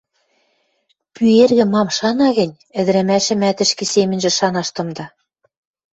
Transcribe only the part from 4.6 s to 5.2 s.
тымда.